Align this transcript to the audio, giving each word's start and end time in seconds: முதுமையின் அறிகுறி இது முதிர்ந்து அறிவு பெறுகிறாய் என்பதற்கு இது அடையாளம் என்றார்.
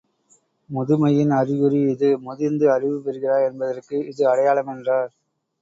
முதுமையின் 0.69 1.33
அறிகுறி 1.39 1.81
இது 1.91 2.09
முதிர்ந்து 2.19 2.65
அறிவு 2.71 2.97
பெறுகிறாய் 3.05 3.47
என்பதற்கு 3.49 3.97
இது 4.07 4.23
அடையாளம் 4.27 4.71
என்றார். 4.75 5.11